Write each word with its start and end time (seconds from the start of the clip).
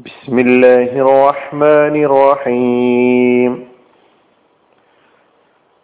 بسم 0.00 0.36
الله 0.38 0.90
الرحمن 1.00 1.94
الرحيم 2.04 3.52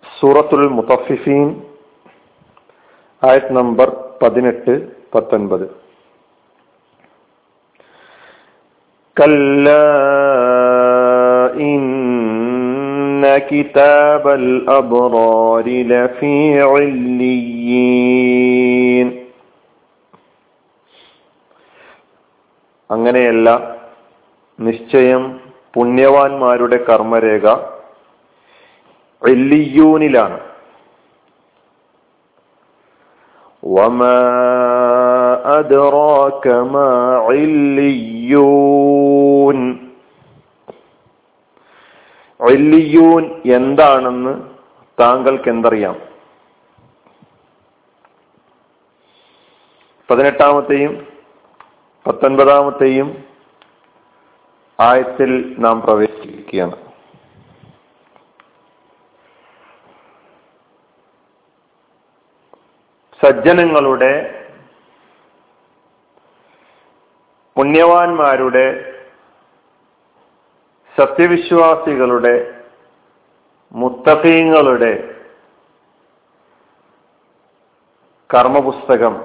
സൂറത്തുൽ 0.05 0.65
മുത്തഫിഫീൻ 0.79 1.47
ആയത് 3.23 3.51
നമ്പർ 3.59 3.89
പതിനെട്ട് 4.21 4.75
പത്തൊൻപത് 5.13 5.67
كلا 9.17 9.87
إن 11.65 13.23
كتاب 13.43 14.25
الأبرار 14.41 15.67
لفي 15.91 16.37
عليين 16.65 18.29
അങ്ങനെയല്ല 22.91 23.49
നിശ്ചയം 24.59 25.23
പുണ്യവാന്മാരുടെ 25.75 26.79
കർമ്മരേഖ 26.89 27.45
എല്ലിയൂനിലാണ് 29.23 30.39
وما 33.63 34.21
أدراك 35.59 36.45
ما 36.75 36.91
عليون 37.27 38.39
عليون 42.41 43.23
എന്താണെന്ന് 43.59 44.33
താങ്കൾക്ക് 44.99 45.49
എന്തറിയാം 45.55 45.97
പതിനെട്ടാമത്തെയും 50.09 50.93
പത്തൊൻപതാമത്തെയും 52.07 53.09
ആയത്തിൽ 54.80 55.56
നാം 55.60 55.82
പ്രവേശിക്കുകയാണ്. 55.82 56.76
സജ്ജനങ്ങളുടെ 63.26 64.14
പുണ്യവാന്മാരുടെ 67.56 68.66
സത്യവിശ്വാസികളുടെ 71.00 72.64
മുത്തഫീങ്ങളുടെ 73.72 74.94
കർമ്മപുസ്തകം 78.34 79.16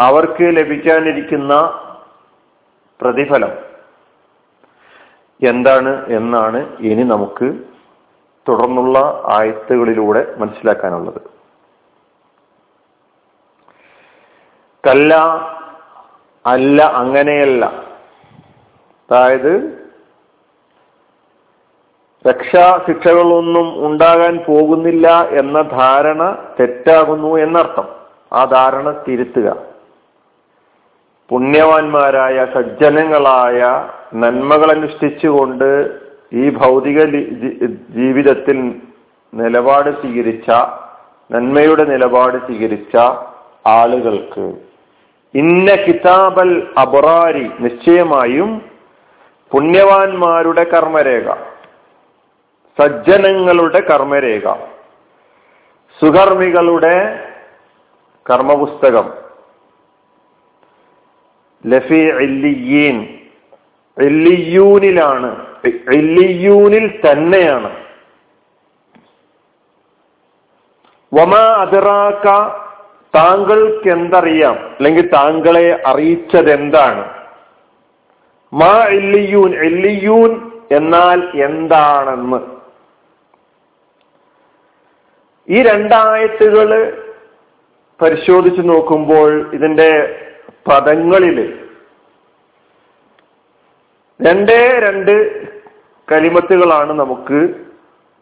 അവർക്ക് 0.00 0.56
ലഭിക്കാനിരിക്കുന്ന 0.56 1.54
പ്രതിഫലം. 3.02 3.52
എന്താണ് 5.42 6.06
എന്നാണ് 6.06 6.76
ഇനി 6.80 7.02
നമുക്ക് 7.02 7.58
തുടർന്നുള്ള 8.48 9.22
ആയത്തുകളിലൂടെ 9.26 10.34
മനസ്സിലാക്കാനുള്ളത്. 10.38 11.20
കല്ല 14.86 15.14
അല്ല 16.46 16.82
അങ്ങനെയല്ല. 16.82 17.66
അതായത് 19.10 19.54
രക്ഷാ 22.28 22.84
ശിക്ഷകളൊന്നും 22.86 23.86
ഉണ്ടാകാൻ 23.86 24.44
പോകുന്നില്ല 24.48 25.28
എന്ന 25.28 25.62
ധാരണ 25.62 26.46
തെറ്റാകുന്നു 26.60 27.36
എന്നർത്ഥം. 27.36 27.88
ആ 28.32 28.44
ധാരണ 28.44 29.02
തിരുത്തുക. 29.08 29.71
പുണ്യവാന്മാരായ 31.32 32.38
സജ്ജനങ്ങളായ 32.54 33.58
നന്മകൾ 34.14 34.70
അനുഷ്ഠിച്ചുകൊണ്ട് 34.70 35.68
ഈ 36.32 36.44
ഭൗതിക 36.56 36.98
ജീവിതത്തിൽ 37.96 38.58
നിലപാട് 39.32 39.90
സ്വീകരിച്ച 40.00 40.50
നന്മയുടെ 41.30 41.84
നിലപാട് 41.84 42.36
സ്വീകരിച്ച 42.38 42.96
ആളുകൾക്ക് 43.72 44.46
ഇന്ന 45.34 45.74
കിതാബൽ 45.84 46.50
അബറാരി 46.78 47.46
നിശ്ചയമായും 47.58 48.50
പുണ്യവാന്മാരുടെ 49.52 50.64
കർമ്മരേഖ 50.74 51.26
സജ്ജനങ്ങളുടെ 52.78 53.80
കർമ്മരേഖ 53.88 54.44
സുകർമ്മികളുടെ 55.98 56.94
കർമ്മപുസ്തകം 58.26 59.08
ലഫി 61.66 62.00
എല്ലിയീൻ 62.24 62.96
എല്ലിയൂനിലാണ് 63.98 65.46
എല്ലിയൂനിൽ 65.66 67.00
തന്നെയാണ്. 67.06 67.70
വമ 71.14 71.34
അതിറാക്ക 71.36 72.26
താങ്കൾക്ക് 73.14 73.88
എന്തറിയാം 73.88 74.56
അല്ലെങ്കിൽ 74.56 75.10
താങ്കളെ 75.14 75.82
അറിയിച്ചത് 75.86 76.50
എന്താണ് 76.60 77.04
മാ 78.52 78.74
എല്ലിയൂൻ 78.88 79.54
എല്ലിയൂൻ 79.66 80.50
എന്നാൽ 80.72 81.20
എന്താണെന്ന്. 81.44 82.40
ഈ 85.48 85.62
രണ്ടായത്തുകൾ 85.62 86.68
പരിശോധിച്ചു 88.02 88.60
നോക്കുമ്പോൾ 88.60 89.50
ഇതിന്റെ 89.52 89.90
പദങ്ങളിൽ. 90.70 91.68
രണ്ടേ 94.22 94.78
രണ്ട് 94.78 95.46
കലിമത്തുകളാണ് 96.12 96.92
നമുക്ക് 96.92 97.54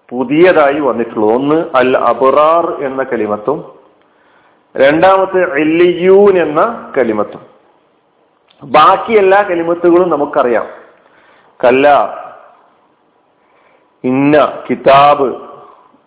പുതിയതായി 0.09 0.81
വന്നിട്ടുള്ളത്. 0.81 1.35
ഒന്ന് 1.35 1.65
അൽ 1.75 1.99
അബറാർ 1.99 2.85
എന്ന 2.85 3.03
കലിമത്തും 3.03 3.79
രണ്ടാമത്തെ 4.77 5.61
എല്ലിയൂൻ 5.61 6.39
എന്ന 6.39 6.93
കലിമത്തും. 6.99 7.47
ബാക്കി 8.65 9.13
എല്ലാ 9.13 9.43
കലിമത്തുകളും 9.43 10.11
നമുക്കറിയാം. 10.11 10.67
കല്ല 11.65 11.89
ഇന്ന 14.05 14.63
കിതാബ് 14.71 15.37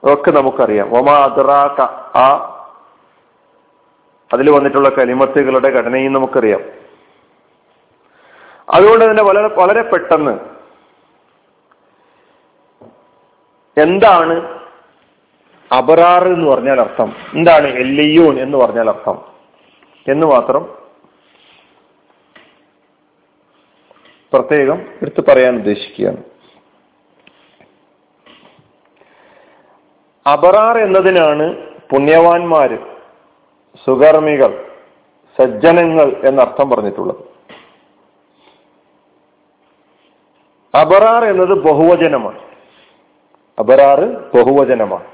ഒക്കെ 0.04 0.32
നമുക്കറിയാം. 0.32 0.90
ഒമാ 0.98 1.14
അദറാക്ക 1.14 1.82
ആ 2.18 2.50
അതിൽ 4.34 4.50
വന്നിട്ടുള്ള 4.50 4.90
കലിമത്തുകളുടെ 4.90 5.70
ഘടനയും 5.70 6.14
നമുക്കറിയാം. 6.14 6.62
അതുകൊണ്ട് 8.74 9.06
തന്നെ 9.06 9.24
വളരെ 9.24 9.48
വളരെ 9.48 9.82
പെട്ടെന്ന് 9.82 10.40
എന്താണ് 13.80 14.60
അബറാർ 15.72 16.28
എന്ന് 16.28 16.52
പറഞ്ഞാൽ 16.52 16.82
അർത്ഥം? 16.82 17.16
എന്താണ് 17.34 17.68
എല്ലിയൂൻ 17.68 18.40
എന്ന് 18.40 18.58
പറഞ്ഞാൽ 18.58 18.90
അർത്ഥം? 18.90 19.22
എന്ന് 20.08 20.28
മാത്രം 20.28 20.84
പ്രത്യേകം 24.34 24.82
എടുത്തു 25.02 25.22
പറയാൻ 25.22 25.56
ഉദ്ദേശിക്കുകയാണ്. 25.56 26.24
അബറാർ 30.28 30.78
എന്നതിനാണ് 30.78 31.70
പുണ്യവാന്മാര് 31.90 32.93
സുകർമ്മികൾ 33.86 34.72
സജ്ജനങ്ങൾ 35.42 36.22
എന്നർത്ഥം 36.28 36.70
പറഞ്ഞിട്ടുള്ളത്. 36.70 37.34
അബറാർ 40.78 41.26
എന്നത് 41.26 41.50
ബഹുവചനമാണ്. 41.50 42.40
അബറാറ് 43.60 44.38
ബഹുവചനമാണ്. 44.38 45.06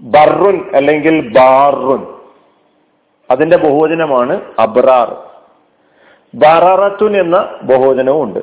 ബറുൻ 0.00 0.70
അല്ലെങ്കിൽ 0.74 1.32
ബാറുൻ. 1.32 2.06
അതിന്റെ 3.30 3.56
ബഹുവചനമാണ് 3.56 4.54
അബ്രാർ. 4.58 5.30
ബററത്തുൻ 6.34 7.20
എന്ന 7.20 7.58
ബഹുവചനവും 7.62 8.22
ഉണ്ട്. 8.22 8.38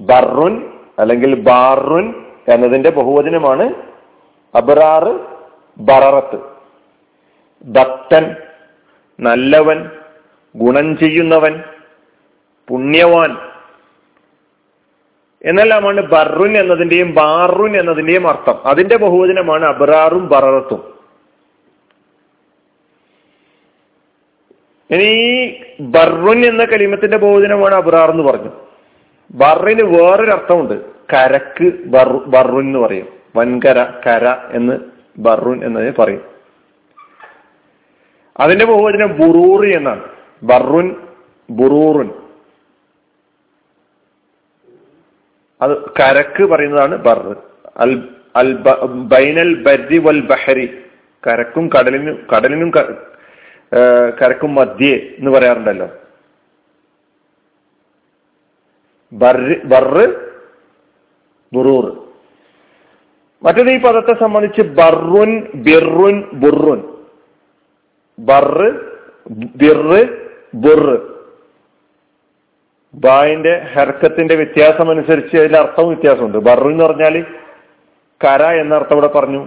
ബറുൻ 0.00 0.80
അല്ലെങ്കിൽ 0.98 1.40
ബാറുൻ 1.40 2.26
എന്നതിന്റെ 2.48 2.90
ബഹുവചനമാണ് 2.90 3.74
അബ്രാർ 4.54 5.04
ബററത്ത്. 5.78 6.57
ഭക്തൻ 7.64 8.36
നല്ലവൻ 9.20 9.90
ഗുണം 10.56 10.98
ചെയ്യുന്നവൻ 10.98 11.62
പുണ്യവാൻ. 12.68 13.36
എന്നെല്ലാമാണ് 15.44 16.00
ബറുൻ 16.00 16.58
എന്നതിന്റെയും 16.58 17.14
ബാറുൻ 17.14 17.76
എന്നതിന്റെയും 17.76 18.28
അർത്ഥം. 18.28 18.66
അതിന്റെ 18.66 18.96
ബഹുവചനമാണ് 18.96 19.64
അബ്രാറും 19.64 20.28
ബററത്തും. 20.28 20.98
ഇനി 24.90 25.60
ബറുൻ 25.80 26.46
എന്ന 26.46 26.64
കലിമത്തിന്റെ 26.64 27.16
ബഹുവചനമാണ് 27.16 27.74
അബ്രാർ 27.74 28.10
എന്ന് 28.10 28.32
പറഞ്ഞു. 28.32 28.50
ബറിന് 29.30 29.82
വേറൊരു 29.82 30.30
അർത്ഥമുണ്ട് 30.30 30.90
കരക്ക് 30.90 31.84
ബറു 31.84 32.24
ബറുൻ 32.26 32.60
എന്ന് 32.60 32.78
പറയും. 32.78 33.08
വൻകര 33.36 33.84
കര 34.06 34.36
എന്ന് 34.50 34.80
ബറുൻ 35.18 35.64
എന്നതിനെ 35.64 35.92
പറയും. 35.92 36.37
അതിന്റെ 38.40 38.64
ബഹുവചനം 38.64 39.08
ബുറൂറി 39.08 39.76
എന്നാണ്. 39.76 40.04
ബറുൻ 40.42 40.96
ബുറൂറുൻ. 41.50 42.10
അത് 45.62 45.90
കരക്ക് 45.90 46.44
പറയുന്നതാണ് 46.44 46.96
ബർ. 46.96 47.36
അൽ 47.76 48.08
അൽ 48.36 48.56
ബൈനൽ 48.84 49.62
ബരി 49.62 49.98
വൽ 49.98 50.20
ബഹരി. 50.20 50.82
കരക്കും 51.26 51.68
കടലിനും 51.68 52.26
കടലിനും 52.36 52.70
കരക്കും 54.22 54.54
മധ്യേ 54.54 54.96
എന്ന് 55.18 55.30
പറയാറുണ്ടല്ലോ. 55.30 55.88
ബറ് 59.12 60.14
ബുറൂർ. 61.52 62.08
മറ്റേത് 63.42 63.70
ഈ 63.70 63.78
പദത്തെ 63.78 64.20
സംബന്ധിച്ച് 64.20 64.62
ബറുൻ 64.62 65.50
ബിറുൻ 65.54 66.30
ബുറുൻ. 66.32 66.97
ബറ് 68.18 68.72
ബിറ് 69.30 70.08
ബുറ് 70.54 71.00
ബായിന്റെ 72.94 73.66
ഹർക്കത്തിന്റെ 73.72 74.34
വ്യത്യാസം 74.34 74.90
അനുസരിച്ച് 74.90 75.36
അതിന്റെ 75.36 75.58
അർത്ഥവും 75.58 75.88
വ്യത്യാസമുണ്ട്. 75.88 76.38
ബറു 76.38 76.68
എന്ന് 76.68 76.84
പറഞ്ഞാൽ 76.84 77.24
കര 78.24 78.42
എന്ന 78.42 78.74
അർത്ഥം 78.74 78.92
ഇവിടെ 78.92 79.06
പറഞ്ഞു. 79.06 79.46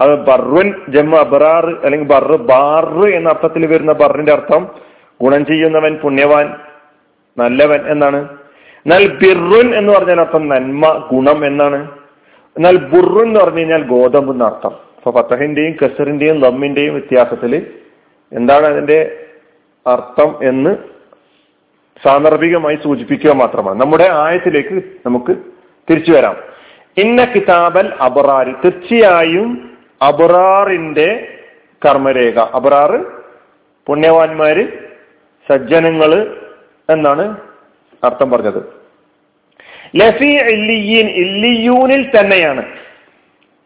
അത് 0.00 0.14
ബറുൻ 0.14 0.74
ജമ്മ 0.88 1.16
അബറാർ 1.16 1.80
അല്ലെങ്കിൽ 1.84 2.08
ബറ് 2.08 2.38
ബാറ് 2.38 3.08
എന്ന 3.14 3.28
അർത്ഥത്തിൽ 3.28 3.66
വരുന്ന 3.66 3.92
ബറിന്റെ 3.92 4.32
അർത്ഥം 4.32 4.68
ഗുണം 5.22 5.46
ചെയ്യുന്നവൻ 5.46 5.96
പുണ്യവാൻ 5.96 6.54
നല്ലവൻ 7.38 7.90
എന്നാണ്. 7.90 8.28
എന്നാൽ 8.76 9.08
ബിറുൻ 9.08 9.74
എന്ന് 9.74 9.92
പറഞ്ഞാൽ 9.92 10.20
അർത്ഥം 10.20 10.48
നന്മ 10.48 11.08
ഗുണം 11.12 11.46
എന്നാണ്. 11.46 11.90
എന്നാൽ 12.56 12.76
ബുറുൻ 12.76 13.26
എന്ന് 13.26 13.40
പറഞ്ഞു 13.40 13.58
കഴിഞ്ഞാൽ 13.58 13.82
ഗോതമ്പ് 13.82 14.32
എന്ന 14.32 14.44
അർത്ഥം. 14.44 14.70
അപ്പൊ 14.70 15.22
ഫത്തഹിന്റെയും 15.22 15.72
കസറിന്റെയും 15.72 16.38
ലമ്മിന്റെയും 16.38 16.94
വ്യത്യാസത്തിൽ 16.94 17.77
എന്താണ് 18.32 18.66
അതിന്റെ 18.66 19.24
അർത്ഥം 19.86 20.48
എന്ന് 20.48 20.76
സാന്ദർഭികമായി 22.04 22.78
സൂചിപ്പിക്കുക 22.82 23.32
മാത്രമാണ്. 23.32 23.80
നമ്മുടെ 23.80 24.08
ആയത്തിലേക്ക് 24.12 24.82
നമുക്ക് 25.06 25.36
തിരിച്ചു 25.90 26.12
വരാം. 26.12 26.36
ഇന്ന 26.96 27.24
കിതാബൽ 27.24 27.94
അബറാരി 28.00 28.52
തീർച്ചയായും 28.52 29.76
അബറാറിന്റെ 30.02 31.38
കർമ്മരേഖ. 31.86 32.38
അബറാറ് 32.38 33.00
പുണ്യവാന്മാര് 33.86 34.68
സജ്ജനങ്ങൾ 35.48 36.36
എന്നാണ് 36.90 37.36
അർത്ഥം 38.04 38.30
പറഞ്ഞത്. 38.30 38.78
ലഫി 39.96 40.26
ഇല്ലിയൂനിൽ 40.26 42.18
തന്നെയാണ്. 42.18 42.66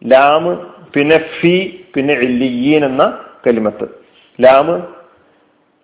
ലാമ് 0.04 0.56
പിന്നെ 0.94 1.18
ഫി 1.40 1.84
പിന്നെ 1.94 2.14
ഇല്ലിയീൻ 2.14 2.84
എന്ന 2.84 3.18
കലിമത്ത്. 3.46 4.01
ലാമ് 4.42 4.76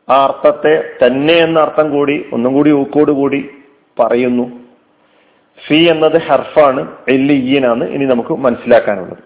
ആ 0.09 0.17
അർത്ഥത്തെ 0.27 0.75
തന്നെ 1.07 1.35
എന്ന 1.35 1.61
അർത്ഥം 1.61 1.91
കൂടി 1.91 2.27
ഒന്നും 2.33 2.53
കൂടി 2.53 2.71
ഊക്കോട് 2.71 3.13
കൂടി 3.13 3.41
പറയുന്നു. 4.01 4.47
ഫി 5.67 5.79
എന്നത് 5.91 6.19
ഹർഫാണ് 6.23 6.83
എല്ലിയീനാണ് 7.09 7.85
ഇനി 7.91 8.05
നമുക്ക് 8.05 8.33
മനസ്സിലാക്കാനുള്ളത്. 8.37 9.23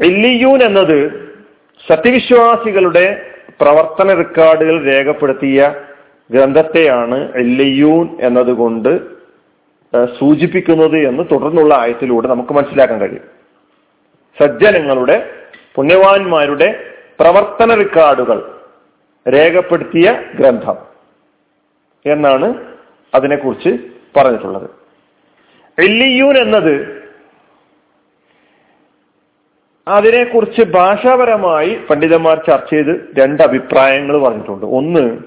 എല്ലിയൂൻ 0.00 0.62
എന്നത് 0.62 0.98
സത്യവിശ്വാസികളുടെ 1.88 3.04
പ്രവർത്തന 3.60 4.14
റെക്കോർഡുകൾ 4.14 4.76
രേഖപ്പെടുത്തിയ 4.84 5.74
ഗ്രന്ഥത്തെയാണ് 6.30 7.18
എല്ലിയൂൻ 7.36 8.08
എന്നതുകൊണ്ട് 8.20 8.92
സൂചിപ്പിക്കുന്നത് 10.18 10.96
എന്ന് 11.08 11.22
തുടർന്നുള്ള 11.32 11.74
ആയത്തിലൂടെ 11.74 12.28
നമുക്ക് 12.28 12.52
മനസ്സിലാക്കാൻ 12.52 12.98
കഴിയും. 13.00 13.26
സജ്ജനങ്ങളുടെ 14.38 15.16
പുണ്യവാന്മാരുടെ 15.74 16.68
പ്രവർത്തന 17.20 17.74
റെക്കോർഡുകൾ 17.74 18.60
രേഖപ്പെടുത്തിയ 19.26 20.08
ഗ്രന്ഥം 20.38 20.76
എന്നാണ് 22.06 22.48
അതിനെക്കുറിച്ച് 23.14 23.70
പറഞ്ഞിട്ടുള്ളത്. 24.16 24.70
എല്ലിയൂൻ 25.78 26.36
എന്നത് 26.38 26.74
അതിനെക്കുറിച്ച് 29.88 30.62
ഭാഷാപരമായി 30.62 31.74
പണ്ഡിതന്മാർ 31.74 32.36
ചർച്ച 32.50 32.70
ചെയ്ത് 32.70 33.14
രണ്ട് 33.18 33.42
അഭിപ്രായങ്ങൾ 33.42 34.18
പറഞ്ഞിട്ടുണ്ട്. 34.18 34.66
ഒന്ന് 34.66 35.18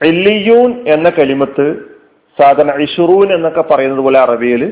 എല്ലിയൂൻ 0.00 0.88
എന്ന 0.88 1.08
കലിമത്ത് 1.10 1.66
സാധാരണ 2.38 2.82
ഇഷുറൂൻ 2.82 3.32
എന്നൊക്കെ 3.32 3.60
പറയുന്നത് 3.60 4.00
പോലെ 4.00 4.18
അറബിയിൽ 4.20 4.62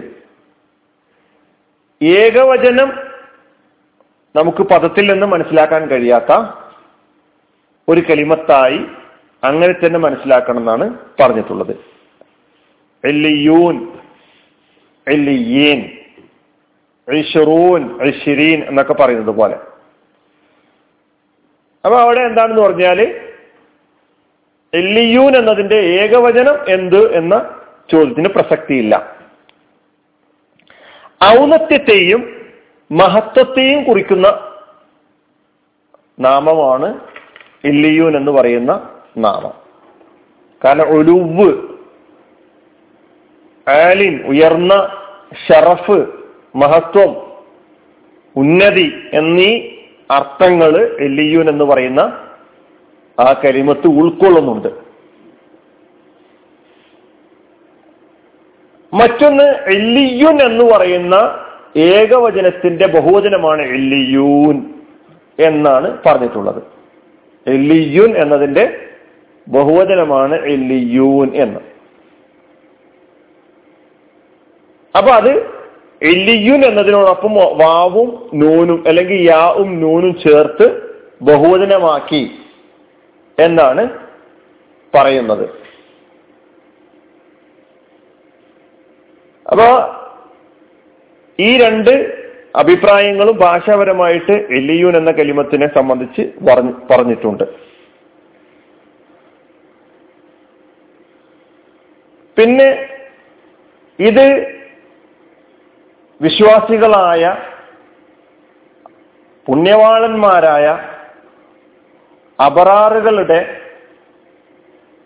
ഏകവചനം 2.02 3.07
നമുക്ക് 4.38 4.62
പദത്തിൽ 4.62 5.04
നിന്ന് 5.12 5.26
മനസ്സിലാക്കാൻ 5.26 5.82
കഴിയാത്ത 5.90 6.32
ഒരു 7.88 8.00
കലിമത്തായി 8.00 8.80
അങ്ങനെ 9.42 9.72
തന്നെ 9.72 9.98
മനസ്സിലാക്കണം 9.98 10.58
എന്നാണ് 10.58 10.86
പറഞ്ഞിട്ടുള്ളത് 11.20 11.74
എന്നൊക്കെ 18.68 18.94
പറയുന്നത് 18.94 19.34
പോലെ. 19.40 19.56
അപ്പൊ 21.84 21.96
അവിടെ 22.00 22.20
എന്താണെന്ന് 22.20 22.62
പറഞ്ഞാൽ 22.62 22.98
എല്ലിയൂൻ 24.72 25.34
എന്നതിന്റെ 25.36 25.78
ഏകവചനം 26.00 26.56
എന്ത് 26.68 27.00
എന്ന 27.12 27.34
ചോദ്യത്തിന് 27.92 28.28
പ്രസക്തിയില്ല. 28.28 28.94
ഔന്നത്യത്തെയും 31.24 32.22
മഹത്വത്തെയും 32.90 33.84
കുറിക്കുന്ന 33.84 34.28
നാമമാണ് 36.20 37.00
ഇല്ലിയൂൻ 37.64 38.16
എന്ന് 38.16 38.32
പറയുന്ന 38.32 38.90
നാമം. 39.16 39.52
കാരണം 40.64 40.84
ഒലുവ് 40.84 41.68
ആലിൻ 43.70 44.26
ഉയർന്ന 44.26 44.88
ഷറഫ് 45.48 46.06
മഹത്വം 46.56 47.32
ഉന്നതി 48.36 48.92
എന്നീ 49.12 49.58
അർത്ഥങ്ങൾ 50.10 50.96
എല്ലിയൂൻ 51.00 51.48
എന്ന് 51.48 51.64
പറയുന്ന 51.64 52.00
ആ 53.20 53.32
കരിമത്ത് 53.32 53.86
ഉൾക്കൊള്ളുന്നുണ്ട്. 53.86 54.68
മറ്റൊന്ന് 58.92 59.44
എല്ലിയുൻ 59.44 60.42
എന്ന് 60.42 60.64
പറയുന്ന 60.64 61.47
ഏകവചനത്തിന്റെ 61.76 62.86
ബഹുവചനമാണ് 62.86 63.62
എല്ലിയൂൻ 63.62 64.74
എന്നാണ് 65.40 65.98
പറഞ്ഞിട്ടുള്ളത്. 66.06 66.62
എല്ലിയുൻ 67.46 68.16
എന്നതിന്റെ 68.16 68.86
ബഹുവചനമാണ് 69.48 70.34
എല്ലിയൂൻ 70.34 71.30
എന്ന്. 71.34 71.60
അപ്പൊ 74.96 75.10
അത് 75.10 75.58
എല്ലിയുൻ 76.02 76.64
എന്നതിനോടൊപ്പം 76.64 77.34
വാവും 77.34 78.30
നൂനും 78.34 78.84
അല്ലെങ്കിൽ 78.86 79.30
യാവും 79.30 79.80
നൂനും 79.80 80.18
ചേർത്ത് 80.26 80.96
ബഹുവചനമാക്കി 81.22 82.30
എന്നാണ് 83.40 83.88
പറയുന്നത്. 84.94 85.50
അപ്പോ 89.50 89.94
ഈ 91.40 91.48
രണ്ട് 91.58 91.90
അഭിപ്രായങ്ങളും 92.56 93.36
ഭാഷാപരമായിട്ട് 93.38 94.34
എലിയൂൻ 94.58 94.94
എന്ന 94.96 95.10
കലിമത്തിനെ 95.10 95.66
സംബന്ധിച്ച് 95.74 96.22
പറഞ്ഞിട്ടുണ്ട്. 96.90 97.44
പിന്നെ 102.36 102.68
ഇത് 103.98 104.26
വിശ്വാസികളായ 106.22 107.22
പുണ്യവാളന്മാരായ 109.46 110.66
അപറാറുകളുടെ 112.38 113.38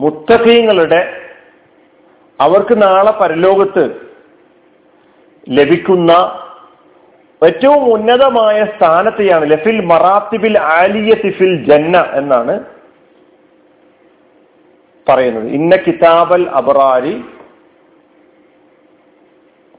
മുത്തഖീങ്ങളുടെ 0.00 1.02
അവർക്ക് 2.40 2.82
നാളെ 2.82 3.12
പരലോകത്ത് 3.20 3.84
ലഭിക്കുന്ന 5.48 6.12
ഏറ്റവും 7.42 7.82
ഉന്നതമായ 7.92 8.58
സ്ഥാനത്തെയാണ് 8.64 9.50
ലഫിൽ 9.50 9.80
മറാത്തിബിൽ 9.84 10.58
ആലിയ 10.58 11.14
തിഫിൽ 11.14 11.54
ജന്ന 11.64 12.04
എന്നാണ് 12.14 12.64
പറയുന്നത്. 15.08 15.44
ഇന്ന 15.44 15.76
കിതാബൽ 15.76 16.42
അബറാരി 16.54 17.24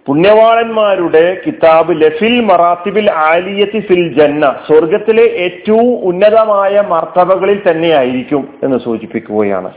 പുണ്യവാളന്മാരുടെ 0.07 1.41
കിതാബ് 1.45 2.01
ലഫിൽ 2.01 2.41
മറാത്തിബിൽ 2.41 3.11
ആലിയത്തി 3.11 3.79
ഫിൽ 3.79 4.19
ജന്ന 4.19 4.55
സ്വർഗത്തിലെ 4.67 5.23
ഏറ്റവും 5.45 5.91
ഉന്നതമായ 6.09 6.81
മർത്തബകളിൽ 6.81 7.59
തന്നെയായിരിക്കും 7.69 8.59
എന്ന് 8.63 8.79
സൂചിപ്പിക്കുകയാണ്. 8.79 9.71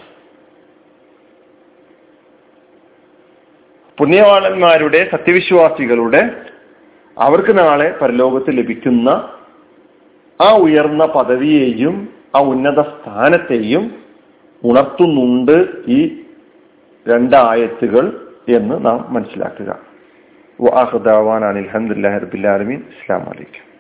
പുണ്യവാളന്മാരുടെ 3.99 5.09
സത്യവിശ്വാസികളുടെ 5.12 6.31
അവർക്ക് 7.19 7.59
നാളെ 7.59 7.99
പരലോകത്ത് 8.03 8.59
ലഭിക്കുന്ന 8.59 9.11
ആ 10.41 10.57
ഉയർന്ന 10.57 11.07
പദവിയെയും 11.07 12.09
ആ 12.35 12.41
ഉന്നത 12.41 12.81
സ്ഥാനത്തെയും 12.81 13.95
ഉണർത്തുന്നുണ്ട് 14.65 15.67
ഈ 15.88 16.25
രണ്ടായത്തുകൾ 17.09 18.35
എന്ന് 18.49 18.87
നാം 18.87 19.15
മനസ്സിലാക്കുക. 19.15 19.79
അലഹമുല്ലാ 20.61 22.17
റബിൻ 22.59 22.81
അസ്ലാം 22.81 23.21
വലൈക്കും 23.21 23.75